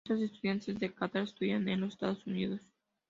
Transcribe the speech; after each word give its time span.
Cientos 0.03 0.17
de 0.19 0.25
estudiantes 0.25 0.79
de 0.79 0.93
Catar 0.95 1.21
estudian 1.21 1.69
en 1.69 1.81
los 1.81 1.93
Estados 1.93 2.25
Unidos. 2.25 2.59